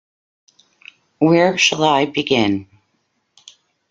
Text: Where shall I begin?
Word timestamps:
Where 1.19 1.59
shall 1.59 1.83
I 1.83 2.07
begin? 2.07 2.67